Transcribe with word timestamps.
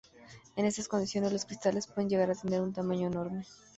En 0.55 0.65
estas 0.65 0.87
condiciones, 0.87 1.31
los 1.31 1.45
cristales 1.45 1.85
pueden 1.85 2.09
llegar 2.09 2.31
a 2.31 2.35
tener 2.35 2.59
un 2.63 2.73
tamaño 2.73 3.05
enorme. 3.05 3.45